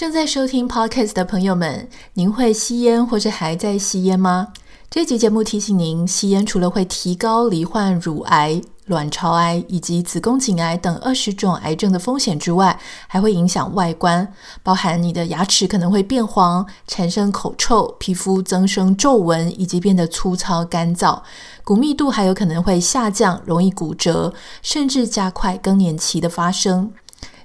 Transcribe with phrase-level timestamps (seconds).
[0.00, 4.48] 正在收听 Podcast 的朋友们，您会吸烟或是还在吸烟吗？
[4.88, 14.26] 这集节目提醒您，吸烟除了会提高罹患乳癌、卵巢癌以及子宫颈癌等二十种癌症的风险之外，还会影响外观，
[14.62, 21.20] 包含你的牙齿可能会变黄、产生口臭、皮肤增生皱纹以及变得粗糙干燥，
[21.62, 24.32] 骨密度还有可能会下降，容易骨折，
[24.62, 26.90] 甚至加快更年期的发生。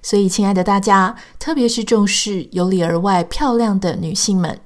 [0.06, 4.60] 所以，亲爱的大家，特别是重视由里而外漂亮的女性们，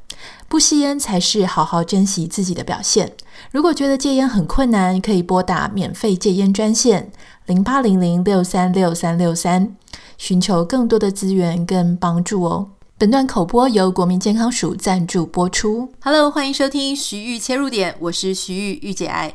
[0.50, 3.14] 不吸烟才是好好珍惜自己的表现。
[3.50, 7.10] 如果觉得戒烟很困难，可以拨打免费戒烟专线
[7.46, 9.74] 零八零零六三六三六三，
[10.18, 12.72] 寻求更多的资源跟帮助哦。
[12.98, 15.88] 本段口播由国民健康署赞助播出。
[16.02, 19.34] Hello，欢迎收听徐玉切入点，我是徐玉，御姐爱。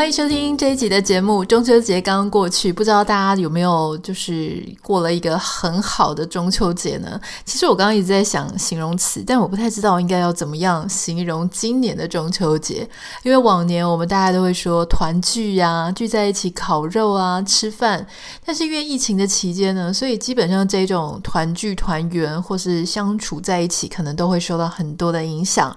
[0.00, 1.44] 欢迎收听这一集的节目。
[1.44, 7.20] 中秋节刚刚过去，不知道大家有没有就是过了一个很好的中秋节呢？
[7.44, 12.88] 其实我刚刚一直在想形容词，但我不太知道应该要怎么样形容今年的中秋节。
[13.24, 18.06] 因为往年我们大家都会说团聚呀，聚在一起烤肉啊、吃饭。
[18.42, 25.76] 但是因为疫情的期间呢，所以基本上这种团聚、团圆或是相处在一起，可能都会受到很多的影响。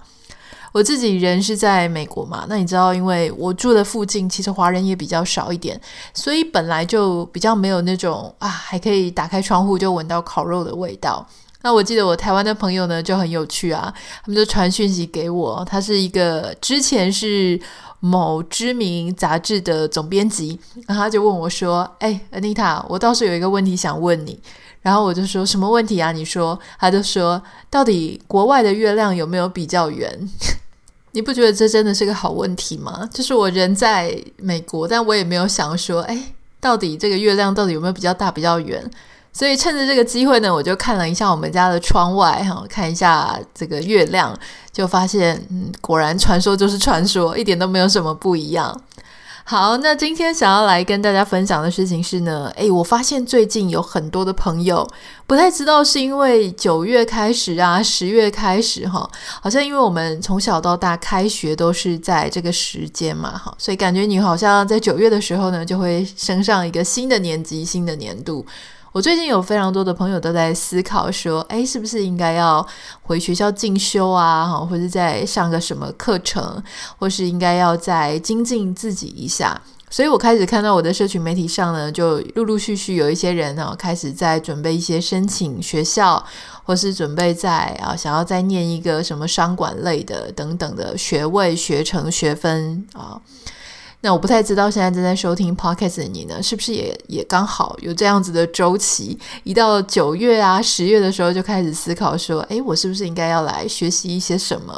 [0.73, 5.79] 我自己人是在美国嘛，那你知道，因为我住的附近其实华人也比较少一点，
[6.13, 11.25] 所以本来就比较没有那种啊，还可以打开窗户就闻到烤肉的味道。
[11.61, 13.93] 那我记得我台湾的朋友呢就很有趣啊，
[14.25, 17.57] 他们就传讯息给我，他是一个之前是
[17.99, 24.37] 某知名杂志的总编辑，然后他就问我说：“哎，Anita，我倒是有一个问题想问你。”
[24.81, 30.29] 然后我就说：“什么问题啊？”你说，他就说：“到底国外的月亮有没有比较圆？”
[31.13, 33.07] 你不觉得这真的是个好问题吗？
[33.13, 38.83] 就是我人在美国，但我也没有想说，哎，到底这个月亮到底有没有比较大、比较圆？
[39.31, 44.37] 所以趁着这个机会呢，我就看了一下我们家的窗外，哈，看一下这个月亮，
[44.71, 48.79] 就发现，嗯，果然传说就是传说，一点都没有什么不一样。
[49.45, 54.89] 好，那今天想要来跟大家分享的事情是呢，诶，我发现最近有很多的朋友
[55.27, 59.07] 不太知道，是因为九月开始啊，十月开始哈，
[59.41, 68.45] 好像因为我们从小到大开学都是在这个时间嘛，哈，所以感觉你好像在九月的时候呢，就会升上一个新的年级、新的年度。
[68.93, 72.65] 我最近有非常多的朋友都在思考说，诶，是不是应该要
[73.01, 74.45] 回学校进修啊？
[74.45, 76.61] 哈，或者在上个什么课程，
[76.99, 79.59] 或是应该要再精进自己一下。
[79.89, 86.23] 所以我开始看到我的社群媒体上呢，就陆陆续续有一些人啊，开始在准备一些申请学校，
[86.63, 93.19] 或是准备在啊想要再念一个什么商管类的等等的学位、学程、学分啊。
[94.05, 99.17] 那我不太知道，现在正在收听 Podcast 的你呢，是不是也也刚好有这样子的周期？
[99.45, 104.77] 一到九月啊、十月的时候，就开始思考说，诶，我是不是应该要来学习一些什么？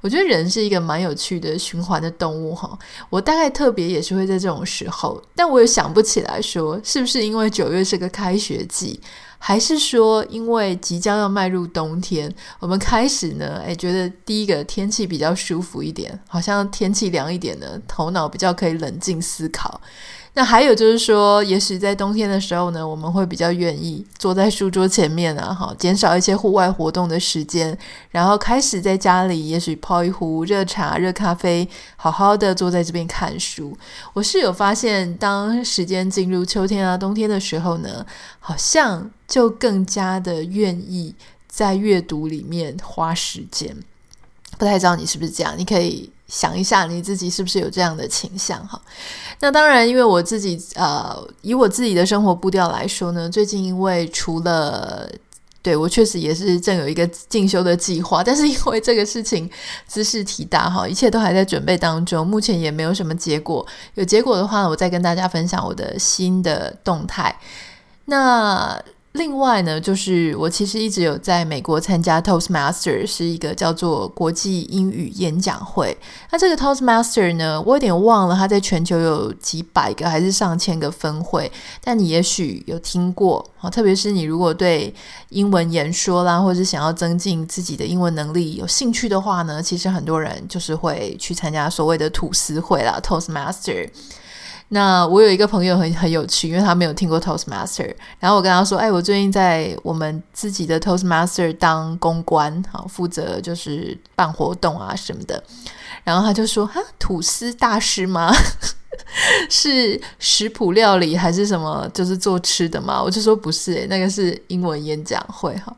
[0.00, 2.76] 我觉得人是一个蛮有趣的循环的动物哈。
[3.10, 9.00] 我大概特别也是会在这种时候，但我也想不起来说，是不是因为九月是个开学季。
[9.38, 19.80] 还是说，因为即将要迈入冬天，我们开始呢，诶，觉得第一个天气比较舒服一点，好像天气凉一点呢，头脑比较可以冷静思考。
[20.34, 27.76] 那还有就是说，也许在冬天的时候呢，我们会比较愿意坐在书桌前面啊，哈，减少一些户外活动的时间，
[28.10, 33.76] 然后开始在家里，也许泡一壶热茶、热咖啡，好好的坐在这边看书。
[34.12, 38.06] 我是有发现，当时间进入秋天啊、冬天的时候呢，
[38.38, 41.14] 好像就更加的愿意
[41.48, 43.76] 在阅读里面花时间。
[44.56, 46.12] 不太知道你是不是这样，你可以。
[46.28, 48.80] 想一下你自己是不是有这样的倾向哈？
[49.40, 55.10] 那当然，因为我自己呃，以我自己的生活步调来说呢，最近因为除了
[55.62, 59.50] 对我确实也是正有一个进修的计划，但是因为这个事情
[59.86, 63.66] 兹事体大哈，一切都还在准备当中，目前也没有什么结果。
[63.94, 67.34] 有结果的话，我再跟大家分享我的新的动态。
[68.04, 68.80] 那。
[69.12, 75.96] 另外呢，就是我其实一直有在美国参加 Toastmaster，是一个叫做国际英语演讲会。
[76.30, 81.50] 那这个 Toastmaster 呢，我有点忘了，它在全球有几百个还是上千个分会。
[81.82, 84.94] 但你也许有听过啊，特别是你如果对
[85.30, 93.88] 英文演说啦，或者是想要增进自己的英文能力有兴趣的话呢，其实很多人就是会去参加所谓的吐司会啦，Toastmaster。
[94.70, 105.42] 那我有一个朋友很很有趣，因为他没有听过 Toastmaster，然后我跟他说：“哎，我最近在我们自己的 Toastmaster 当公关，好负责就是办活动啊什么的。”
[106.08, 108.34] 然后他就说：“哈，吐司大师吗？
[109.50, 111.88] 是食谱料理还是什么？
[111.92, 115.74] 就是做吃的吗？”我就说：“不是，那个是英文演讲会哈。”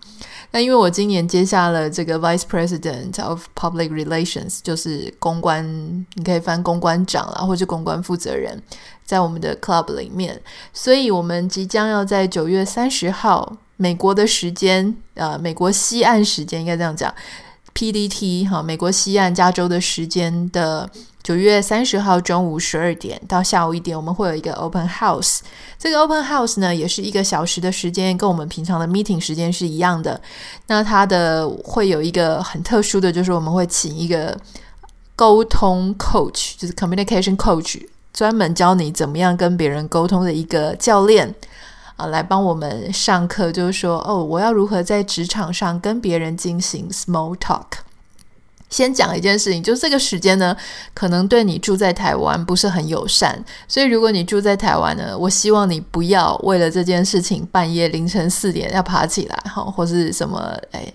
[0.53, 5.65] 那因为我今年接下了这个 Vice President of Public Relations，就是公关，
[6.15, 8.61] 你可以翻公关长啦，或者公关负责人，
[9.05, 10.41] 在我们的 club 里面，
[10.73, 17.15] 所以我们即将要在九月三十号美国的时间，呃，美国西岸时间应该这样讲
[17.75, 20.88] ，PDT 哈，美国西岸加州的时间的。
[21.22, 25.40] 九月三十号中午十二点到下午一点，我们会有一个 open house。
[25.78, 30.19] 这个 open house 呢，也是一个小时的时间，跟我们平常的 meeting 时间是一样的。
[30.69, 34.34] 那它的会有一个很特殊的就是，我们会请一个
[35.14, 41.32] 沟通 coach，就是 communication coach，专门教你怎么样跟别人沟通的一个教练
[42.00, 43.52] 啊，来帮我们上课。
[43.52, 47.67] 就是说，哦，我要如何在职场上跟别人进行 small talk。
[48.69, 50.56] 先讲一件事情，就是这个时间呢，
[50.94, 60.93] 可能对你住在台湾不是很友善，所以如果你住在台湾呢，我希望你不要为了这件事情半夜凌晨四点要爬起来哈，或是什么哎，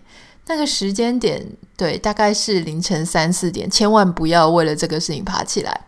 [0.48, 5.82] 那个时间点对，大概是凌晨三四点，千万不要为了这个事情爬起来。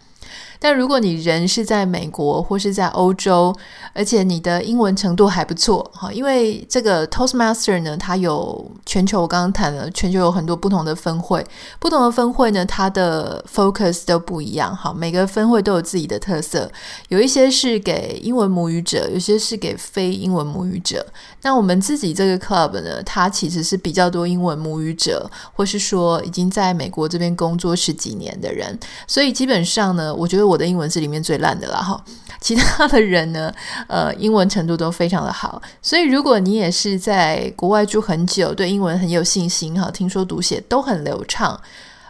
[0.59, 3.55] 但如果你人是在美国或是在欧洲，
[3.93, 11.45] 而且你的英文程度还不错，哈，因为这个 Toastmaster 呢，它有全球，我刚刚谈了，全球有很多不同的分会，
[11.79, 16.71] 不同的分会呢，它的 focus 都不一样，哈，每个分会都有自己的特色，
[17.09, 21.05] 有一些是给英文母语者，有些是给非英文母语者。
[21.43, 30.46] 那我们自己这个 club 呢，它其实是比较多英文母语者，或是说已经在美国这边工作十几年的人，所以基本上呢，我觉得。
[30.47, 32.01] 我的英文是里面最烂的了哈，
[32.39, 33.53] 其他的人呢，
[33.87, 35.61] 呃，英文程度都非常的好。
[35.81, 41.59] 所以如果你也是在国外住很久，对英文很有信心哈，听说读写都很流畅，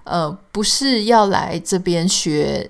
[0.04, 2.70] 呃，不是要来这边学，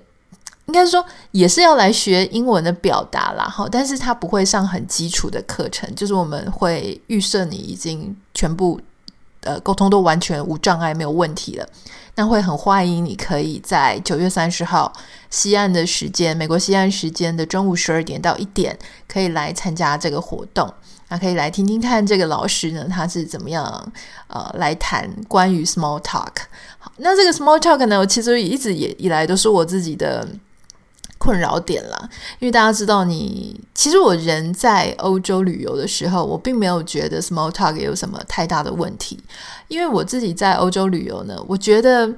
[0.66, 8.80] 应该是说也是要来学英文的表达啦哈，但是他不会上很基础的课程，就是我们会预设你已经全部
[9.48, 11.66] 呃沟通都完全无障碍没有问题了。
[12.16, 14.92] 那会很欢迎你，可以在九月三十号
[15.30, 20.68] 西岸的时间，美国西岸时间的中午十二点到一点，可以来参加这个活动。
[21.08, 23.92] 那可以来听听看这个老师呢，他是怎么样
[24.26, 26.34] 呃来谈关于 small talk。
[26.78, 30.28] 好，那这个 small talk 呢，我其实一直也以来都是我自己的。
[31.18, 39.18] 困扰点了，因为大家知道你，你其实我人在欧洲旅游的时候，我并没有觉得 small talk 有什么太大的问题，
[39.66, 42.08] 因为我自己在欧洲旅游呢，我觉得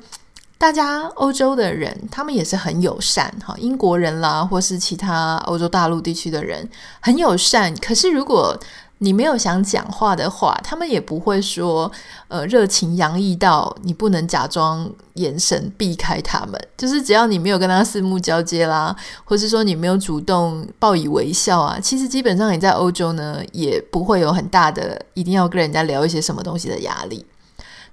[0.59, 6.69] 大家欧洲的人他们也是很友善哈，英国人啦，或是其他欧洲大陆地区的人
[7.01, 8.59] 很友善，可是如果
[9.03, 11.91] 你没有想讲话的话，他们也不会说，
[12.29, 16.61] 呃，热情洋溢到你不能假装眼神避开他们。
[16.77, 18.95] 就是只要你没有跟他四目交接啦，
[19.25, 27.25] 或是说你没有主动报以微笑啊，其实基本上你在欧洲呢，也不会有很大的一定要跟人家聊一些什么东西的压力。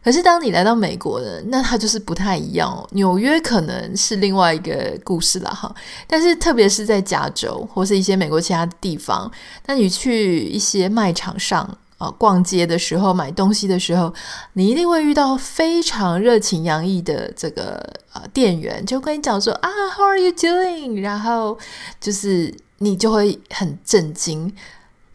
[0.08, 2.88] 可是当你来到美国呢，那它就是不太一样。
[2.92, 5.70] 纽约可能是另外一个故事了哈，
[6.08, 9.30] 但是特别是在加州或是一些美国其他的地方，
[9.66, 14.14] 那你去一些卖场上啊、逛街的时候，买东西的时候，
[14.54, 21.02] 你一定会遇到非常热情洋溢的这个呃店员，就跟你讲说啊，How are you doing？
[21.02, 21.60] 然后
[22.00, 24.56] 就是你就会很震惊。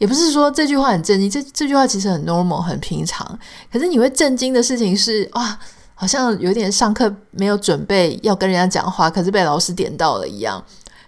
[0.02, 3.38] 也不是说这句话很震惊，这这句话其实很 normal 很平常。
[3.72, 5.56] 可是你会震惊的事情是，哇，
[5.94, 10.60] 好像有点上课没有准备要跟人家讲话，可是被老师点到了一样。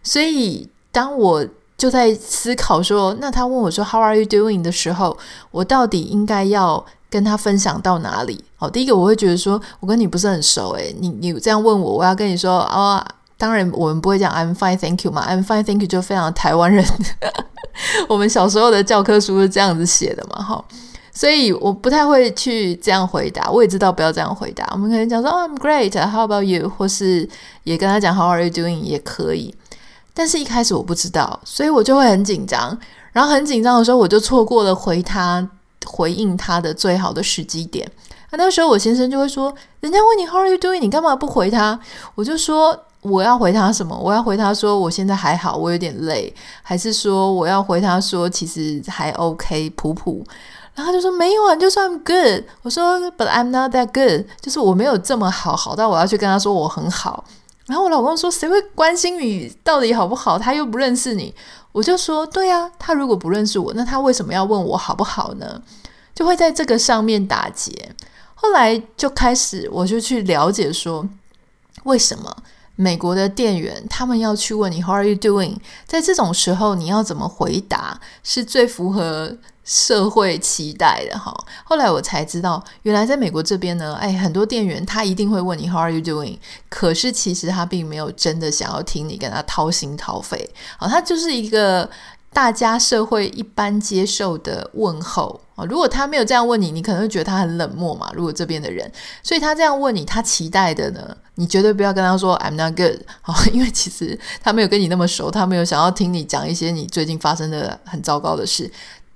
[0.04, 1.44] 所以当我
[1.76, 5.18] 就在思考说，那他问我说 “How are you doing” 的时候，
[5.50, 8.44] 我到底应该要跟他分享到哪里？
[8.54, 13.04] 好，第一个我会觉得说，我跟你不是很熟，诶，你你这样问我，我要跟你说啊，
[13.36, 16.84] 当然我们不会讲 “I'm fine, thank you” 嘛，“I'm fine, thank you” 就非常台湾人。
[18.08, 20.64] 我们小时候的教科书是这样子写的嘛，哈，
[21.12, 23.50] 所以我不太会去这样回答。
[23.50, 24.66] 我也知道不要这样回答。
[24.72, 25.92] 我们可能讲说，Oh, I'm great.
[26.08, 26.68] How about you？
[26.68, 27.28] 或是
[27.64, 28.80] 也跟他讲 How are you doing？
[28.80, 29.52] 也可以。
[30.14, 32.78] 但是一开始我不知道，所以我就会很紧张。
[33.12, 35.46] 然后很紧张的时候，我就错过了回他
[35.84, 37.90] 回应他的最好的时机点。
[38.30, 40.78] 那那个时候我先生就会说：“人家问你 How are you doing？
[40.78, 41.80] 你干嘛不回他？”
[42.14, 42.84] 我就说。
[43.04, 43.94] 我要回他什么？
[43.96, 50.24] 我要回他说我现在还好，我有点累，还是说我要回他说其实还 OK，普普。
[50.74, 52.44] 然后他就说没有啊，就算 I'm good。
[52.62, 57.24] 我说 But I'm not that good，就是我没有这么好，好到我要去跟他说我很好。
[57.66, 60.38] 然后我老公说谁会关心你到底好不好？
[60.38, 61.34] 他又不认识你。
[61.72, 65.60] 我就说对啊，他如果不认识我，那他为什么要问我好不好呢？
[66.14, 67.70] 就会在这个上面打结。
[68.34, 71.06] 后来就开始我就去了解说。
[71.82, 72.34] 为什么
[72.76, 75.56] 美国的店员他们要去问你 How are you doing？
[75.86, 81.34] 在这种时候，你要怎么回答是最符合社会期待的哈？
[81.64, 86.38] 后来我才知道，原来在美国这边呢，哎，很多店员他一定会问你 How are you doing？
[86.68, 91.90] 可是其实他并没有真的想要听你跟他掏心掏肺，好，他就是一个。
[92.34, 98.10] 大家社会一般接受的问候啊，如果他没有这样问你，你可能会觉得他很冷漠嘛。
[98.14, 98.90] 如果这边的人，
[99.22, 108.70] 所以他这样问你，他期待的呢，你绝对不要跟他说 I'm not good，好 因为其实他没有跟你那么熟，他没有想要听你讲一些你最近发生的很糟糕的事。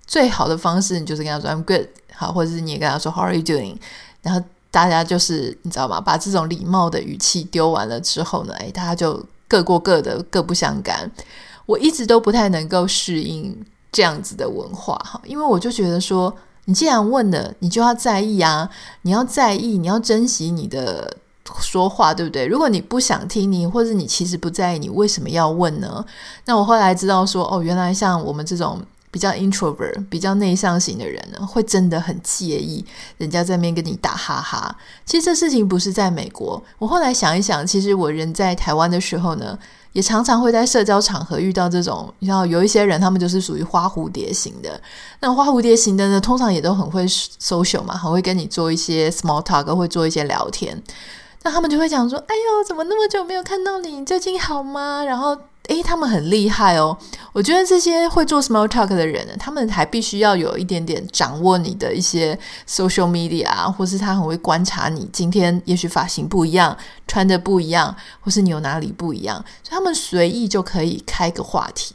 [0.06, 3.76] 最好的方式，你就是跟他说 I'm good，好，或者是你也跟他说 How are you doing？
[4.22, 4.40] 然后
[4.70, 6.00] 大家就是你知道吗？
[6.00, 11.10] 把这种礼貌的语气丢完了之后呢，诶，大家就各过各的，各不相干。
[11.66, 16.34] 我一直都不太能够适应这样子的文化哈，因为我就觉得说，
[16.66, 18.68] 你既然问了，你就要在意啊，
[19.02, 21.16] 你要在意，你要珍惜你的
[21.60, 22.46] 说话，对不对？
[22.46, 26.04] 如果你不想听你，或者你其实不在意，你为什么要问呢？
[26.44, 32.84] 那我后来知道说，哦，原来像我们这种比较 introvert、比较内向型的人呢，会真的很介意
[33.16, 34.76] 人家在那边跟你打哈哈。
[35.04, 39.58] 其实这事情不是在美国，我后来想一想，其实我人在台湾的时候呢。
[39.94, 44.80] 也常常会在社交场合遇到这种，你知道有一些人，他们就是属于花蝴蝶型的。
[45.18, 50.80] 那花蝴蝶型的呢，通常也都很会 social 嘛，很会跟你做一些 small talk，会做一些聊天。
[51.42, 53.78] 那他们就会讲说：“哎呦，怎么那么久没有看到？
[53.78, 55.36] 你最近好吗？”然后。
[55.68, 56.96] 诶，他们很厉害哦！
[57.34, 66.74] 我觉得这些会做 small talk 的人呢，他们还必须要有一点点掌握你的一些 social media 啊，或是他很会观察你今天也许发型不一样，
[67.06, 71.94] 穿的不一样，或是你有哪里不一样，所以他们随意就可以开个话题。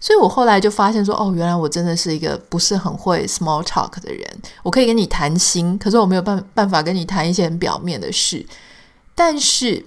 [0.00, 4.26] 所以我后来就发现说，哦，原来我真的是一个不是很会 small talk 的人。
[4.64, 8.44] 我可以跟你谈心，可是我没有办办法跟你谈一些很表面的事，
[9.14, 9.86] 但是。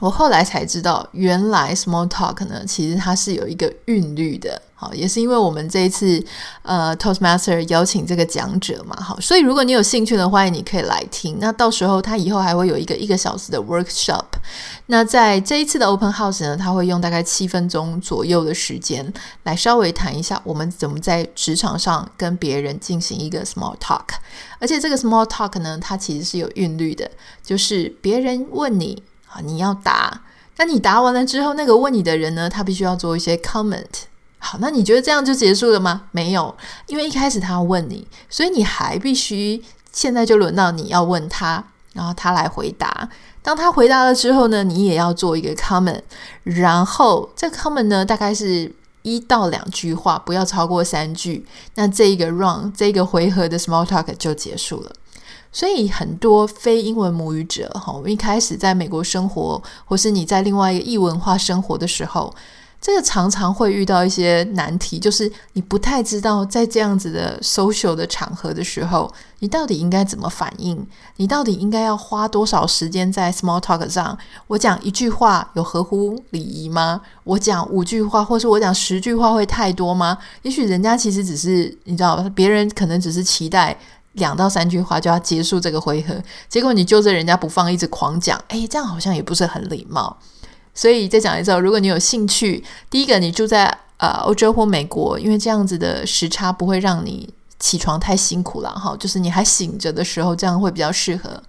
[0.00, 4.60] 我后来才知道，原来 small talk 呢，其实它是有一个韵律的。
[4.78, 6.22] 好，也是因为我们这一次
[6.60, 11.38] 呃 Toastmaster 邀请这个讲者嘛，好，所以如果你有兴趣的话，你可以来听。
[11.40, 14.26] 那到时候他以后还会有一个一个小时的 workshop。
[14.84, 19.10] 那在这一次的 open house 呢，他会用大概七分钟左右的时间
[19.44, 24.04] 来稍微谈一下我们怎么在职场上跟别人进行一个 small talk。
[24.58, 27.10] 而且这个 small talk 呢，它其实是有韵律的，
[27.42, 29.02] 就是别人问你。
[29.44, 30.22] 你要答，
[30.56, 33.84] 那你答完了之后，那个问你的人呢，他必须要做一些 comment。
[34.38, 36.02] 好，那你觉得这样就结束了吗？
[36.12, 36.54] 没有，
[36.86, 39.62] 因为一开始他要问你，所以你还必须
[39.92, 41.64] 现在就轮到你要问他，
[41.94, 43.08] 然后他来回答。
[43.42, 46.00] 当他回答了之后呢，你也要做一个 comment，
[46.42, 51.46] 然后这 comment 呢，大概是一到两句话，不要超过三句。
[51.76, 54.92] 那这一个 round，这一个回合的 small talk 就结束了。
[55.52, 62.34] 所以很多非英文母语者，哈，我们一开始在美国生活，或是你在另外一个异文化生活的时候，
[62.78, 70.86] 这个常常会遇到一些难题，就是你不太知道在这样子的 social 的场合的时候，你到底应该怎么反应？
[71.16, 74.16] 你到底应该要花多少时间在 small talk 上？
[74.48, 77.00] 我讲一句话有合乎礼仪吗？
[77.24, 80.18] 我讲五句话，或是我讲十句话会太多吗？
[80.42, 83.76] 也许人家其实只是你知道，别人可能只是期待。
[84.16, 86.14] 两到三句话就要结束这个回合，
[86.48, 90.18] 结果你揪着人家不放，一直狂讲，诶，这样好像也不是很礼貌。
[90.74, 93.64] 所以再讲一次，如果你有兴趣，第一个你住在
[93.96, 101.42] 呃欧洲或美国，因为这样子的时差不会让你起床太辛苦了哈，就是你还醒着的时候，这样会比较适合。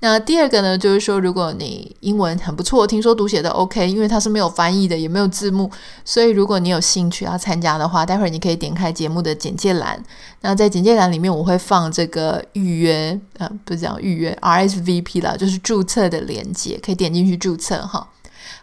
[0.00, 5.70] 那第二个呢，就是说，如果你英文很不错，听说读写都 OK，因为它是没有翻译的，也没有字幕，
[6.04, 10.00] 所以如果你有兴趣要参加的话，待会儿你可以点开节目的简介栏。
[10.42, 18.06] 那在简介栏里面，我会放这个预约，呃，不是讲预约，RSVP 啦，就是注册的链接，可以点进去注册哈。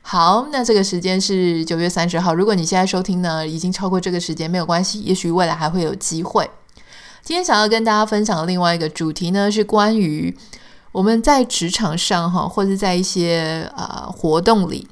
[0.03, 2.35] 好，那这个时间是九月三十号。
[2.35, 6.47] 如果你现在收听呢，已经超过这个时间，没有关系，也许未来还会有机会。
[7.23, 10.37] 今天想要跟大家分享的另外一个主题呢，是关于。
[10.93, 14.87] 我们在职场上哈，或者在一些呃活动里，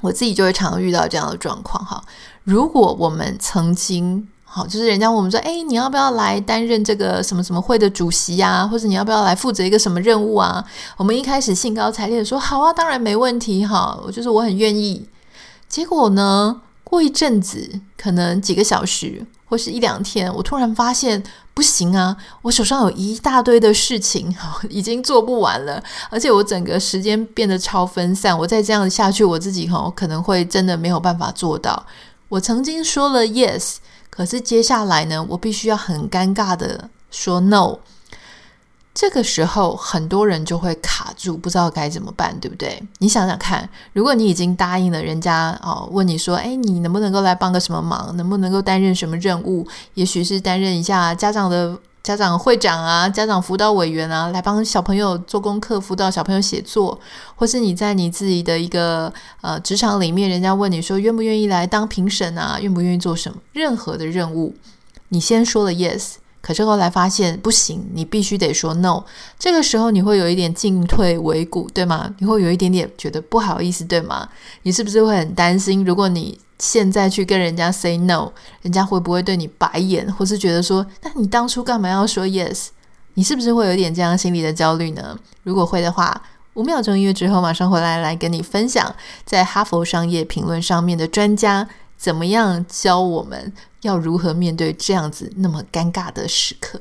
[0.00, 2.02] 我自己就会常遇到这样的状况哈。
[2.42, 8.66] 如果我们曾经好，就是人家问我们说，哎，你要不要来担任这个什么什么会的主席呀？
[8.66, 10.64] 或者你要不要来负责一个什么任务啊？
[10.96, 15.06] 我们一开始兴高采烈的说，好啊，当然没问题哈，我就是我很愿意。
[15.68, 21.22] 结果呢，过一阵子，可能几个小时或是一两天，我突然发现。
[21.54, 22.16] 不行啊！
[22.42, 24.32] 我手上有一大堆的事情，
[24.70, 28.38] 已经做不完了，而且我整个时间变得超分散。
[28.38, 31.84] 我再这样下去，我自己哈可能会真的没有办法做到。
[32.28, 33.78] 我曾经说了 yes，
[34.08, 37.78] 可是接下来呢，我必须要很尴尬的说 no。
[38.98, 42.82] 这个时候很多人就会卡住，不知道该怎么办，对不对？
[42.98, 48.16] 你想想看，如果你已经答应了人家哦，问你说，哎，你能不能够来帮个什么忙？
[48.16, 49.64] 能不能够担任什么任务？
[49.94, 56.98] 也许是担任一下家长的家长会长啊，家长辅导委员啊，来帮小朋友做功课，辅导小朋友写作，
[57.36, 62.58] 或是你在你自己的一个呃职场里面，人家问你说，愿不愿意来当评审啊？
[62.60, 63.38] 愿不愿意做什么？
[63.52, 64.56] 任何的任务，
[65.10, 66.14] 你先说了 yes。
[66.40, 69.02] 可是后来发现不行，你必须得说 no。
[69.38, 72.14] 这个时候你会有一点进退维谷，对吗？
[72.18, 74.28] 你会有一点点觉得不好意思，对吗？
[74.62, 78.30] 你是不是会很担心，如果你现在去跟人家 say no，
[78.62, 82.68] 人家会不会对你白眼，或是觉得说，那你当初干嘛要说 yes？
[83.14, 85.18] 你是不是会有点这样心理的焦虑呢？
[85.42, 86.22] 如果会的话，
[86.54, 93.52] 五秒钟音乐之后马上回来，来跟你分享，在哈佛商业评论上面的专家怎么样教我们。
[93.82, 96.80] 要如何面对这样子那么尴尬的时刻？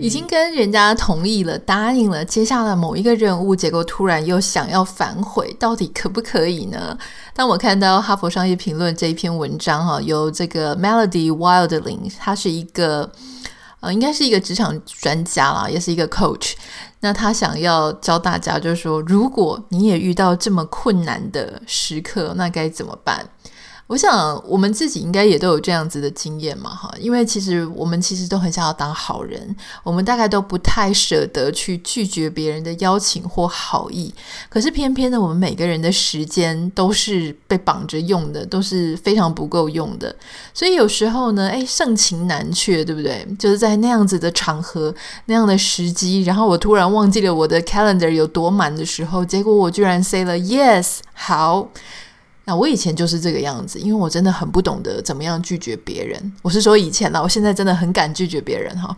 [0.00, 6.96] 已经跟人家同意了、答应了，接下来某一个任务，结果突然又想要反悔，到底可不可以呢？
[7.34, 13.12] 当我看到《哈佛商业评论》这一篇文章，哈，由这个 Melody Wilding，他是一个。
[13.84, 16.54] 呃，应该是一个职场专家啦，也是一个 coach。
[17.00, 23.28] 那他想要教大家，就是说，如果你也遇到这么困难的时刻，那该怎么办？
[23.86, 34.12] 我想，我们自己应该也都有这样子的经验嘛，哈，因为其实我们其实都很想要当好人，我们大概都不太舍得去拒绝别人的邀请或好意，
[34.48, 40.16] 可是偏偏呢，我们每个人的时间都是被绑着用的，都是非常不够用的，
[40.54, 43.26] 所以有时候呢，诶，盛情难却，对不对？
[43.38, 44.94] 就是在那样子的场合、
[45.26, 51.68] 那样的时机，然后我突然忘记了我的 calendar 有多满的时候，结果我居然 say 了 yes，好。
[52.46, 56.32] 那我以前就是这个样子，因为我真的很不懂得怎么样拒绝别人。
[56.42, 58.94] 我是说以前啦，我现在真的很敢拒绝别人哈。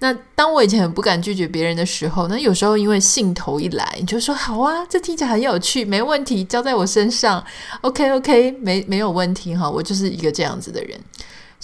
[0.00, 7.44] 那当我以前很不敢拒绝别人的时候，那有时候因为兴头一来，你就说好啊，这听起来很有趣，没问题，交在我身上
[7.82, 10.98] ，OK OK，没没有问题哈，我就是一个这样子的人。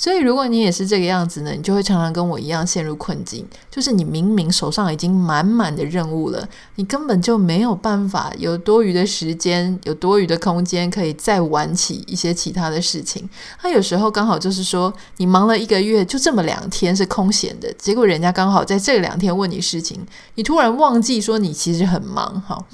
[0.00, 3.44] 所以，如果你也是这个样子呢，你就会常常跟我一样陷入困境。
[3.68, 13.28] 就是你明明手上已经满满的任务了，你根本就没有办法有多余的时间、有多余的空间可以再玩起一些其他的事情。
[13.64, 20.06] 那有时候刚好就是说，你忙了一个月，就这么两天是空闲的，结果人家刚好在这两天问你事情，
[20.36, 22.64] 你突然忘记说你其实很忙，哈。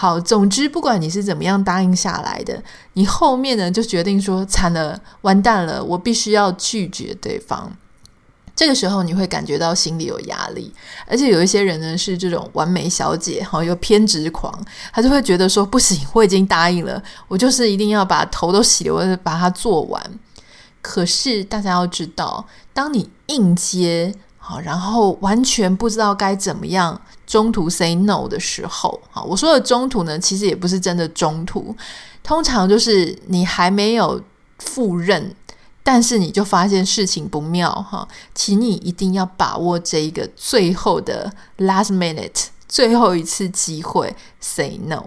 [0.00, 7.76] 好，总之不管你是怎么样答应下来的，你后面呢就决定说惨了，完蛋了，我必须要拒绝对方。
[8.54, 10.72] 这个时候你会感觉到心里有压力，
[11.04, 14.56] 而且有一些人呢是这种完美小姐，好又偏执狂，
[14.92, 20.00] 他就会觉得说不行，我已经答应了，我就是一定要把头都洗了，我把它做完。
[20.80, 24.14] 可是大家要知道，当你硬接。
[24.48, 31.76] 好，然后完全不知道该怎么样中途 say no 的时候，好，我说的中途呢，其实也不是真的中途，
[32.22, 34.22] 通常就是你还没有
[34.58, 35.36] 赴任，
[35.82, 45.04] 但是你就发现事情不妙哈，请你一定要把握这一个最后的 last minute 最后一次机会 say no。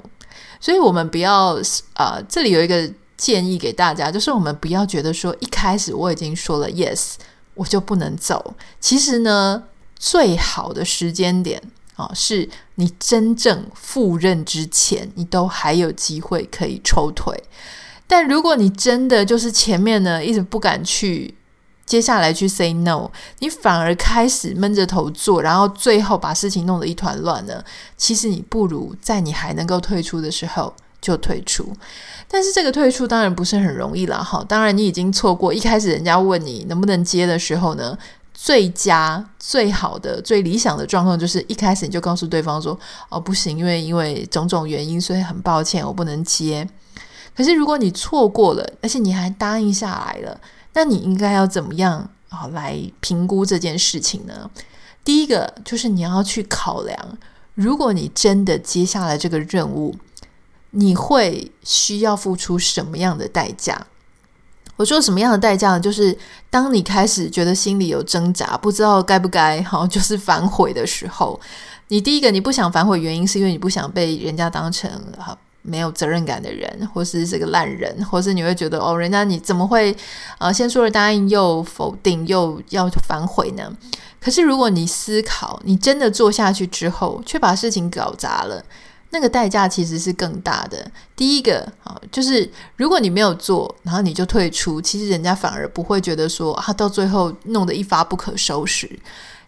[0.60, 1.56] 所以我们不要
[1.94, 7.14] 啊、呃，这里有一个建议给大家，就是我们不要觉得说一开始我已经说了 yes。
[7.56, 8.56] 我就不能走。
[8.80, 9.64] 其实呢，
[9.98, 11.62] 最好的时间点
[11.96, 17.44] 啊，是你真正赴任之前，你都还有机会可以抽腿。
[18.08, 21.36] 但如果你真的就是前面呢一直不敢去，
[21.86, 23.10] 接下来去 say no，
[23.40, 27.64] 你反而开始闷着头做，然后最后把事情弄得一团乱呢，
[27.98, 31.74] 其实你不如在你还能够退出的时候就退出。
[32.28, 34.42] 但是这个退出当然不是很容易啦，哈！
[34.48, 37.98] 当然你已经错过一开始人家问你能不能接的时候呢，
[38.34, 46.66] 最佳、最好的、最理想的状况就是一开始你就告诉对方说：“哦，不行，因为因为种种原因，所以很抱歉，我不能接。”
[47.36, 50.40] 可是如果你错过了，而且你还答应下来了，
[50.74, 54.50] 那你应该要怎么样啊来评估这件事情呢？
[55.04, 57.18] 第一个就是你要去考量，
[57.56, 59.94] 如果你真的接下来这个任务。
[60.72, 63.88] 你会需要付出什么样的代价？
[64.78, 65.80] 我说什么样的代价呢？
[65.80, 66.18] 就是
[66.50, 71.40] 当你开始觉得心里有挣扎，不知道该不该好，就是反悔的时候。
[71.90, 79.96] 你第一个你不想反悔，原因是因为你不想被人家当成啊没有责任感的人，或是这个烂人，或是你会觉得哦，人家你怎么会
[80.40, 83.72] 啊先说了答应又否定又要反悔呢？
[84.20, 88.64] 可是如果你思考，你真的做下去之后，却把事情搞砸了。
[89.12, 90.90] 那个代价其实是更大的。
[91.16, 99.00] 第一个啊，就是如果你没有做，然后你就退出，其实人家反而不会觉得说啊，到最后弄得一发不可收拾。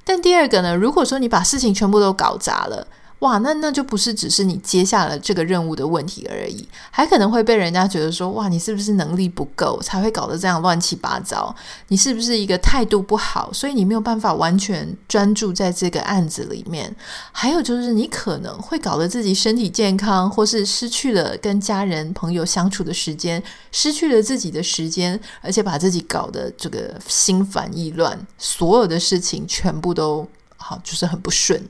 [0.06, 2.88] 但第二个呢，如果说你把事情全部都搞砸了。
[3.24, 11.56] 哇，那那就不是只是你接下了这个任务的问题而已，还可能会被人家觉得说，哇，你是不是能力不够才会搞得这样乱七八糟？
[11.88, 16.94] 你是不是一个态度不好，所以你没有办法完全专注在这个案子里面？
[17.32, 31.66] 还有就是你可能会搞得自己身体健康，或是失去了跟家人朋友相处的时间，失去了自己的时间，而且把自己搞得这个心烦意乱，所有的事情全部都好，就是很不顺。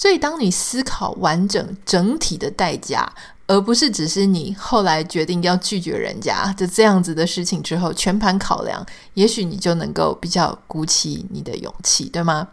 [0.00, 3.06] 所以，当你思考完整整体的代价，
[3.46, 8.82] 而不是只是你后来决定要拒绝人家的这样子的事情之后，全盘考量，
[9.12, 12.48] 也许你就能够比较鼓起你的勇气，对吗？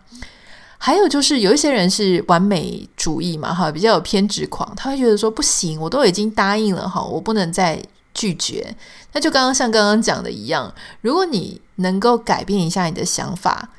[0.77, 7.81] 还有就是，有一些人是完美主义嘛，哈，比较有偏执狂，他会觉得说不行，我都已经答应了，哈，我不能再
[8.13, 8.75] 拒绝。
[9.13, 13.69] 那就刚刚像刚刚讲的一样，如果你能够改变一下你的想法。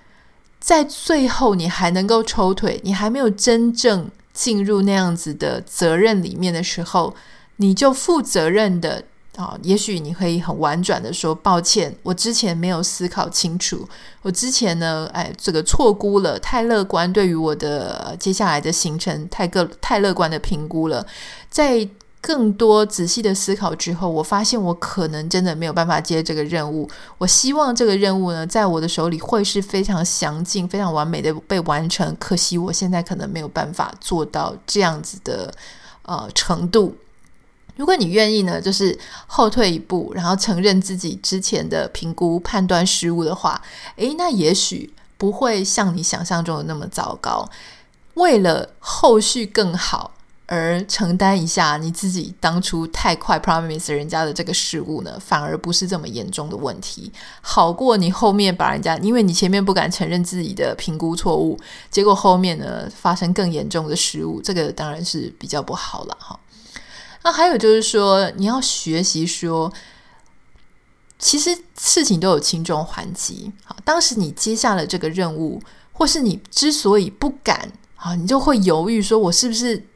[0.68, 7.14] 在最后，你还能够抽腿，你还没有真正进入那样子的责任里面的时候，
[7.56, 9.02] 你就负责任的
[9.36, 13.88] 啊、也许你可以很婉转的说：“抱歉，我之前没有思考清楚，
[14.20, 21.06] 我之前呢，哎，这个错估了，太乐观，对于我的接下来的行程太个太乐观的评估了，
[21.48, 21.88] 在。”
[22.28, 26.86] 更多仔细的思考之后，我发现我可能真的没有办法接这个任务。
[27.16, 32.14] 我希望这个任务呢，在我的手里会是非常详尽、非常完美的被完成。
[32.20, 35.50] 可惜我现在可能没有办法做到这样子的
[36.02, 36.94] 呃程度。
[37.76, 43.58] 如果你愿意呢，就是后退一步，然后承认自己之前的评估判断失误的话，
[43.96, 47.48] 诶，那也许不会像你想象中的那么糟糕。
[48.12, 50.12] 为了后续更好。
[50.50, 66.40] 而承担一下你自己当初太快 promise 人家的这个失误呢，反而不是这么严重的问题，好过你后面把人家，因为你前面不敢承认自己的评估错误，结果后面呢发生更严重的失误，这个当然是比较不好了哈。
[67.24, 69.70] 那还有就是说，你要学习说，
[71.18, 73.52] 其实事情都有轻重缓急。
[73.66, 75.60] 好，当时你接下了这个任务，
[75.92, 79.87] 或是你之所以不敢，啊，你就会犹豫说，我是不是？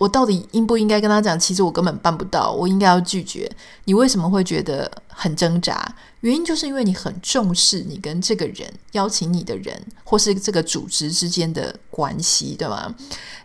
[0.00, 1.38] 我到底应不应该跟他讲？
[1.38, 3.50] 其实我根本办不到，我应该要拒绝。
[3.84, 5.94] 你为什么会觉得很挣扎？
[6.20, 12.94] 原因就是因为你很重视你跟这个人邀请你的人，或是这个组织之间的关系，对吗？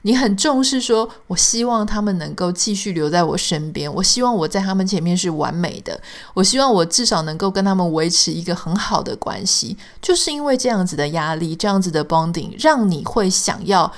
[0.03, 6.01] 你很重视说，我希望他们能够继续留在我身边，我希望我在他们前面是完美的，
[6.33, 9.75] 我希望我至少能够跟他们维持一个很好的关系。
[10.01, 13.91] 就是因为这样子的压力，这样子的 bonding，让你会想要。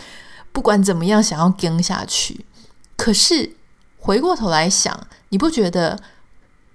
[0.53, 2.43] 不管怎么样，想要跟下去，
[2.97, 3.55] 可是
[3.97, 5.97] 回过头来想，你不觉得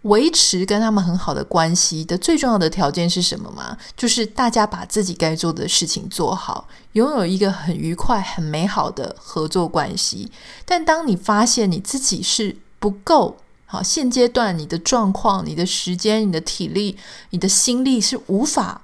[0.03, 3.77] 维持跟他们很好的关系的最重要的条件是什么吗？
[3.97, 10.33] 就是大家把自己该做的事情做好，拥有一个很愉快、很美好的合作关系。
[10.65, 16.97] 但当你发现你自己是不够好，现阶段你的状况、你的时间、你的体力、
[17.31, 18.83] 你的心力是无法。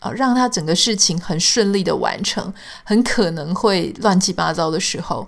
[0.00, 2.52] 啊，让他整个事情很顺利的完成，
[2.84, 5.26] 很可能会乱七八糟的时候，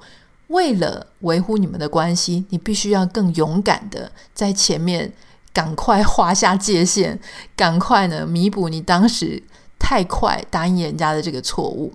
[0.49, 5.13] 为了维护你们的关系，你必须要更勇敢的在前面
[5.53, 7.19] 赶快划下界限，
[7.57, 9.43] 赶快呢弥补你当时
[9.79, 11.95] 太快答应人家的这个错误。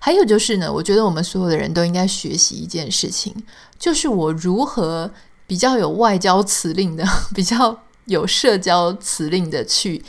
[0.00, 3.34] 还有就是呢，我觉得我们所有的人都应该学习一件事情，
[3.78, 5.10] 就是我如何
[5.46, 10.04] 比较有外交辞令的， 比较有社交辞令的去。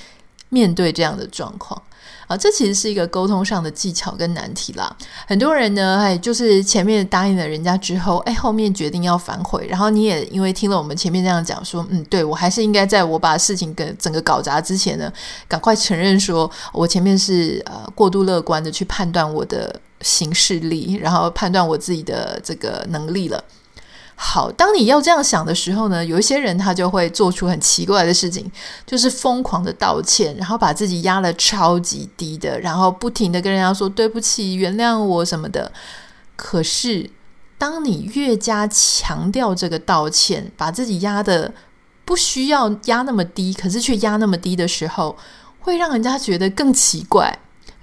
[0.51, 1.79] 面对这样的状况
[2.27, 4.95] 啊，这其实是一个沟通上的技巧跟难题啦。
[5.27, 15.11] 很多人呢，哎，就是前面答应了人家之后，哎，后面决定要反悔，然后你也因为听了我们前面这样讲说，嗯，对，我还是应该在我把事情跟整个搞砸之前呢，
[15.47, 23.43] 赶快承认说我前面是呃过度乐观的去判断我的行事力，然后判断我自己的这个能力了。
[24.21, 28.51] 好，当你要这样想的时候呢，有一些人他就会做出很奇怪的事情，
[28.85, 35.71] 就是疯狂的道歉，然后把自己压得超级低的，然后不停的跟人家说对不起、原谅我什么的。
[36.35, 37.09] 可是，
[37.57, 41.53] 当你越加强调这个道歉，把自己压得
[42.03, 45.15] 不需要压那么低，可是却压那么低的时候，
[45.61, 47.39] 会让人家觉得更奇怪。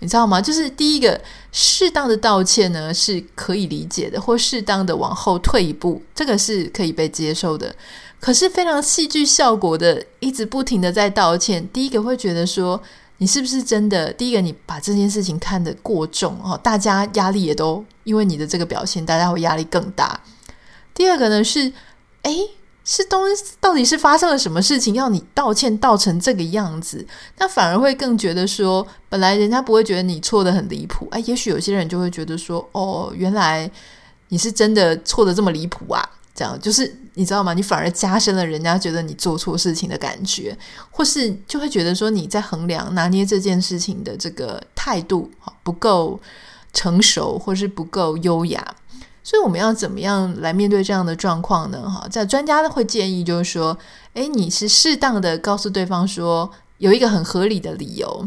[0.06, 0.40] 你知道吗？
[0.40, 7.74] 就是第一个适当的道歉呢，是可以理解的，或适当的往后退一步，这个是可以被接受的。
[8.20, 12.80] 可是非常戏剧效果的，一直不停的在道歉，第一个会觉得说，
[13.18, 14.12] 你是不是真的？
[14.12, 20.20] 第一个你把这件事情看得过重哦，大家压力也都因为你的这个表现，大家会压力更大。
[20.94, 21.72] 第二个呢是，
[22.22, 22.32] 哎，
[22.88, 23.24] 是东
[23.58, 27.04] 到底是发生了什么事情要你道歉道成这个样子？
[27.36, 33.68] 那反而会更觉得说，本来人家不会觉得你错得很离谱，哎，也许有些人就会觉得说，哦，原来
[34.28, 36.08] 你是真的错得这么离谱啊。
[36.32, 37.54] 这样就是你知道吗？
[37.54, 40.56] 你反而加深了人家觉得你做错事情的感觉，
[40.90, 45.28] 或是就会觉得说你在衡量拿捏这件事情的这个态度
[45.62, 46.20] 不够
[46.72, 48.76] 成熟，或是不够优雅。
[49.26, 51.90] 所以我们要怎么样来面对这样的状况呢？
[51.90, 53.76] 哈，在专家会建议就是说，
[54.14, 58.24] 诶，你是适当的告诉对方说有一个很合理的理由，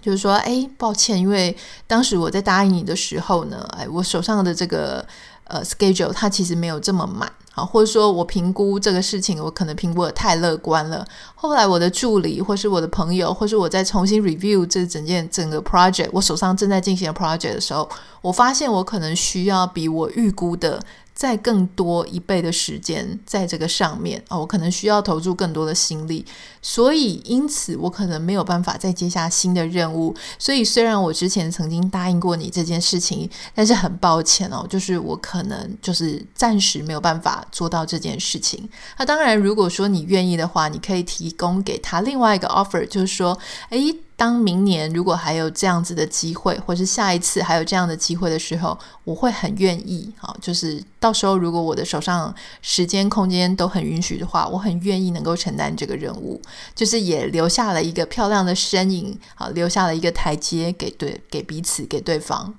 [0.00, 1.54] 就是说，诶，抱歉，因为
[1.86, 5.06] 当时我在答应你的时候呢，诶，我手上的这个。
[5.44, 11.06] 呃，schedule 它其实没有这么满，好，或者说我评估这个事情，我可能评估得太乐观了。
[11.34, 17.88] 后来我的助理，或是我的朋友，或是我在重新 review 这整件整个 project，我手上正在进行的 project 的时候，
[18.22, 20.82] 我发现我可能需要比我预估的。
[21.14, 26.26] 再更多一倍的时间在这个上面哦，我可能需要投注更多的心力，
[26.60, 30.12] 所以因此我可能没有办法再接下新的任务。
[30.40, 38.68] 所以虽然我之前曾经答应过你这件事情，但是很抱歉哦，就是我可可能就是暂时没有办法做到这件事情。
[38.98, 43.36] 那当然，如果说你愿意的话，你可以提供给他另外一个 offer，就是说，
[43.70, 43.96] 诶。
[44.16, 50.08] 当明年如果还有这样子的机会，或是下一次还有这样的机会的时候，我会很愿意。
[50.16, 56.40] 好，就是到时候如果我的手上时间、空间都很允许的话，我很愿意能够承担这个任务。
[56.76, 62.54] 就是也留下了一个漂亮的身影，好，留下了一个台阶给对给彼此给对方。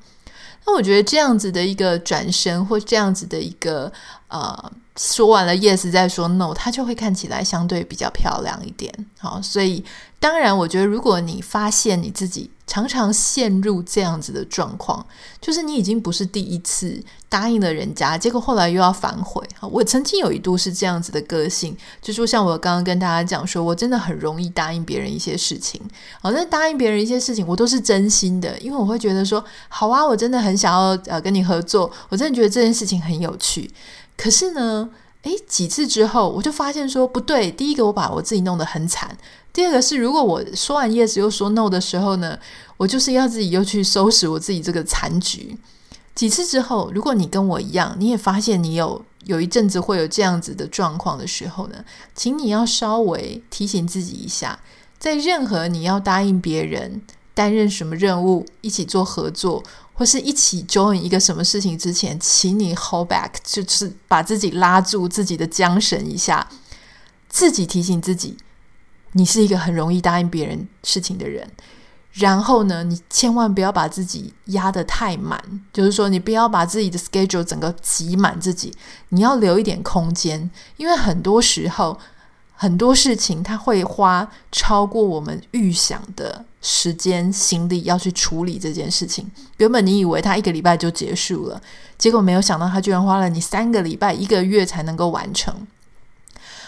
[0.66, 3.92] 那我觉得这样子的一个转身，或这样子的一个
[4.28, 4.72] 呃。
[4.98, 8.90] 说完了 yes 再说 no，它就会看起来相对比较漂亮一点。
[9.20, 9.84] 好，所以
[10.26, 15.06] 当然，我觉得如果你发现你自己常常陷入这样子的状况，
[15.40, 19.48] 就是你已经不是第一次答应了人家，结果后来又要反悔。
[19.62, 25.80] 我曾经有一度是这样子的个性，就说像我刚刚跟大家讲说，我真的很容易答应别人一些事情。
[26.20, 33.70] 好，那答应别人一些事情，我都是真心的，因为我会觉得说，好啊，我真的很想要呃跟你合作，我真的觉得这件事情很有趣。
[34.18, 34.90] 可是呢，
[35.26, 37.52] 诶，几次之后，我就发现说不对。
[37.52, 39.10] 第一个，我把我自己弄得很惨；
[39.52, 42.38] 第二个是，如果我说完 yes 又说 no 的时候呢，
[42.78, 45.58] 我就是要自己又去收拾我自己这个残局。
[46.14, 51.84] 几次之后，如果你跟我一样，你也发现你有有一阵子会有这样子的状况的时候呢，
[52.14, 54.60] 请你要稍微提醒自己一下，
[55.00, 57.02] 在任何你要答应别人
[57.34, 59.64] 担任什么任务、一起做合作。
[59.96, 66.48] 或是一起 join 一个什么事情之前，请你 hold back，就是把自己拉住自己的缰绳一下，
[67.28, 68.38] 自己提醒自己，
[69.14, 71.50] 你是一个很容易答应别人事情的人。
[72.12, 78.74] 然后呢，你千万不要把自己压得太满，就是说你不要把自己的 schedule 整个挤满自己，
[79.10, 81.98] 你要留一点空间，因为很多时候。
[82.58, 89.30] 很多事情它会花超过我们预想的时间心力要去处理这件事情。
[89.58, 91.62] 原本你以为他一个礼拜就结束了，
[91.96, 95.56] 结果没有想到他居然花了你三个礼拜、一个月才能够完成。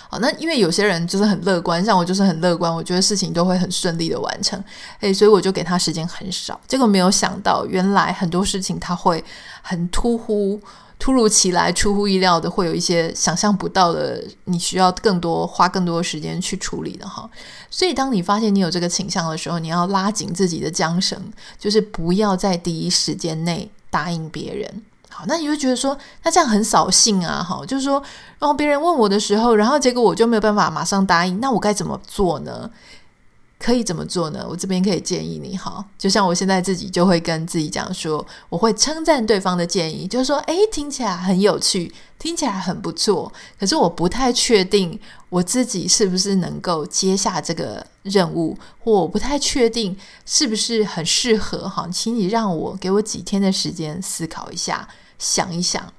[0.08, 4.64] 好，那因为有些人就是很乐观，像我就是很乐观，我觉得事情都会很顺利的完成，
[5.00, 6.62] 诶，所以我就给他时间很少。
[6.68, 9.24] 结果没有想到，原来很多事情他会
[9.64, 10.62] 很突兀。
[11.00, 17.30] 突如其来、出乎意料的，会有一些想象不到的，你需要更多花更多时间去处理的哈。
[17.70, 21.22] 所以，当你发现你有这个倾向的时候，你要拉紧自己的缰绳，
[21.60, 24.84] 就是不要在第一时间内答应别人。
[25.10, 28.02] 好，那你就觉得说，那这样很扫兴啊，哈，就是说，
[28.40, 32.70] 然后别人问我的时候，然后结果我就没有办法马上答应，那我该怎么做呢？
[33.60, 34.46] 可以怎么做呢？
[34.48, 55.92] 我这边可以建议你哈，就像我现在自己就会跟自己讲说，我会称赞对方的建议，就是说，诶，听起来很有趣，听起来很不错，可是我不太确定我自己是不是能够接下这个任务，或我不太确定是不是很适合哈，请你让我给我几天的时间思考一下，想一想，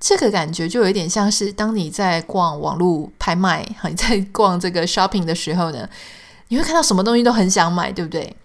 [0.00, 5.88] 这个感觉就有点像是当你在逛网络拍卖哈，你在逛这个 shopping 的时候呢。
[6.48, 8.36] 你会看到什么东西都很想买，对不对？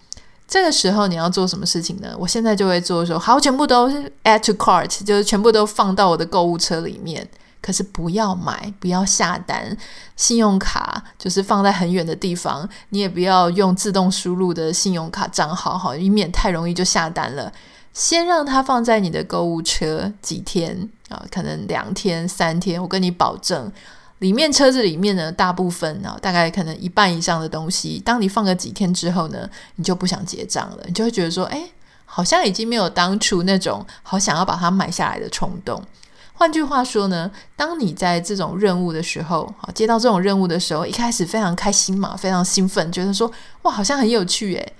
[0.46, 2.14] 这个时候你要做什么事情呢？
[2.18, 7.26] 我现在就会做说，好，全部都是 add to cart，就是全部都放到我的购物车里面。
[7.62, 9.74] 可是不要买，不要下单，
[10.16, 17.50] 信用卡就是放在很远的地方，你也不要用自动输入的信用卡账号，好，以免太容易就下单了。
[17.94, 23.72] 先让它放在你的购物车几天啊，可能两天、三天，我跟你保证。
[24.20, 31.68] 里面车子里面呢，大部分啊，大概可能一半以上的东西，当你放个几天之后呢，你就不想结账了，你就会觉得说，哎，
[32.06, 35.82] 好像已经没有当初那种好想要把它买下来的冲动。
[36.32, 43.30] 换句话说呢，当你在这种任务的时候，好，接到这种任务的时候，一开始非常开心嘛，非常兴奋，觉得说
[43.62, 44.72] 哇，好像很有趣诶，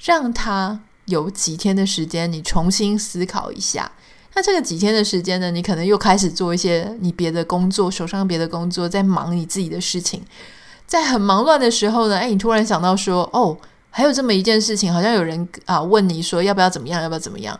[0.00, 3.90] 让他有几天的时间，你重新思考一下。
[4.34, 10.22] 那这个几天的时间呢，你可能又开始做一些你别的工作，手上别的工作，在忙你自己的事情。
[10.86, 13.56] 在很忙乱的时候呢，哎，你突然想到说，哦，
[13.90, 17.58] 还有这么一件事情，好像有人啊问你说要不要怎么样，要不要怎么样？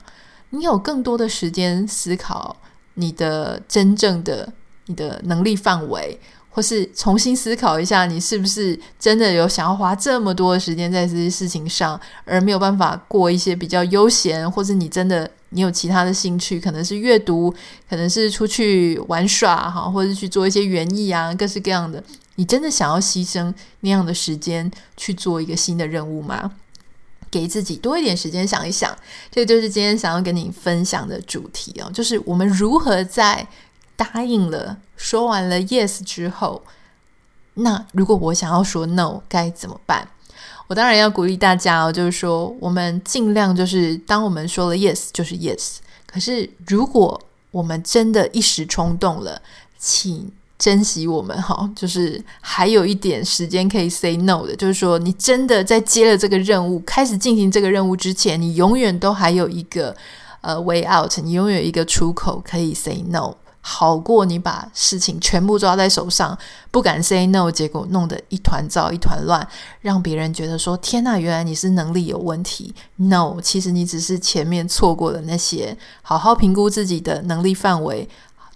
[0.51, 2.57] 你有更多的时间思考。
[3.01, 4.53] 你的真正的
[4.87, 6.19] 你的能力范围，
[6.59, 17.55] 或是重新思考一下，你是不是真的有想要花这么多的时间在这些事情上，而没有办法过一些比较悠闲，或者你真的你有其他的兴趣，可能是阅读，
[17.89, 22.03] 可能是出去玩耍哈，或者是去做一些园艺啊，各式各样的，
[22.35, 26.51] 你真的想要牺牲那样的时间去做一个新的任务吗？
[27.31, 28.93] 给自己多一点时间想一想，
[29.31, 33.47] 这就是今天想要跟你分享的主题哦，就是我们如何在
[33.99, 36.63] 答应了、说完了 yes 之后，
[37.55, 40.09] 那如果我想要说 no 该怎么办？
[40.69, 49.43] 我当然要鼓励大家哦，就是说我们尽量就是当我们说了 yes 就是 yes，可是如果我们真的一时冲动了，
[49.77, 50.33] 请。
[50.59, 59.95] 珍惜我们哈，就是还有一点时间可以 say no 的，就是说你真的在接了这个任务，开始进行这个任务之前，你永远都还有一个
[60.41, 66.39] 呃 way out，你永远有一个出口可以 say no，好过你把事情全部抓在手上，
[66.71, 69.47] 不敢 say no，结果弄得一团糟一团乱，
[69.81, 72.75] 让别人觉得说天呐，原来你是能力有问题。
[72.97, 78.09] No，其实你只是前面错过了那些好好评估自己的能力范围。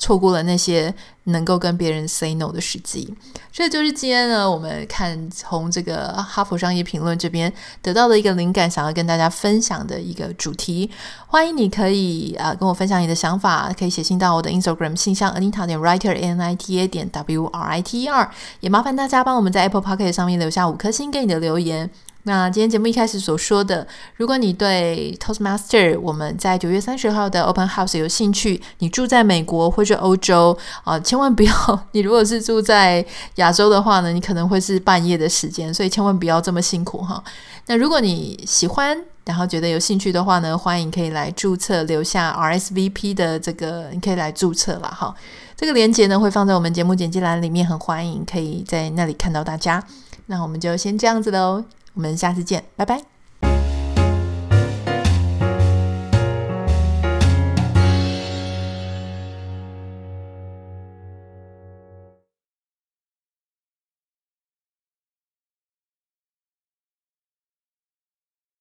[0.03, 0.93] 错过了那些
[1.27, 3.15] 能够跟别人 say no 的时机，
[3.53, 10.91] 这就是今天呢，我们看从这个哈佛商业评论这边得到的一个灵感，想要跟大家分享的一个主题。
[11.29, 18.09] 欢迎你可以啊、跟我分享你的想法，可以写信到我的 Instagram 信箱 Anita 点 Writer N I T A 点 W R I T E
[18.09, 21.89] R，也麻烦大家帮我们在 Apple Pocket 上面留下五颗星给你的留言。
[22.25, 23.85] 那今天节目一开始所说的，
[24.17, 31.87] 如果你对 Toastmaster 我们在九月三十号的 Open House 有兴趣，你住在美国或者欧洲啊、千万不要。
[31.91, 33.05] 你如果是住在
[33.37, 37.23] 亚洲的话呢，你可能会是半夜的时间，所以千万不要这么辛苦哈。
[37.67, 45.13] 那如果你喜欢，然后觉得有兴趣的话呢，欢迎可以来注册，留下 RSVP 的这个，你可以来注册了哈。
[45.57, 49.83] 这个链接呢会放在我们节目简介栏里面，很欢迎可以在那里看到大家。
[50.27, 51.65] 那我们就先这样子喽。
[51.95, 53.12] 我们下次见，拜拜。